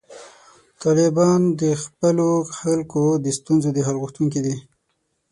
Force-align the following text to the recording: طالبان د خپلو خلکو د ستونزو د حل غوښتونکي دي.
طالبان 0.83 1.41
د 1.61 1.63
خپلو 1.83 2.29
خلکو 2.59 3.03
د 3.23 3.27
ستونزو 3.37 3.69
د 3.73 3.79
حل 3.85 3.97
غوښتونکي 4.01 4.39
دي. 4.45 4.55